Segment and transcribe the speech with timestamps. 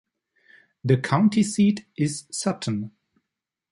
[0.83, 2.89] The county seat is Sutton.